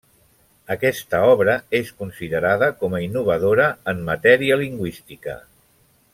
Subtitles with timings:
[0.75, 5.39] Aquesta obra és considerada com a innovadora en matèria lingüística.